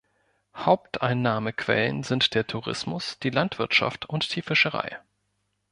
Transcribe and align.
Haupteinnahmequellen 0.55 2.01
sind 2.01 2.33
der 2.33 2.47
Tourismus, 2.47 3.19
die 3.19 3.29
Landwirtschaft 3.29 4.07
und 4.09 4.35
die 4.35 4.41
Fischerei. 4.41 4.97